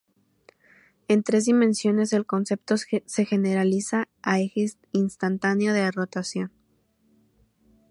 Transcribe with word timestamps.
En 1.07 1.21
tres 1.21 1.45
dimensiones 1.45 2.11
el 2.11 2.25
concepto 2.25 2.73
se 2.77 3.25
generaliza 3.25 4.07
a 4.23 4.39
eje 4.39 4.65
instantáneo 4.93 5.73
de 5.73 5.91
rotación. 5.91 6.51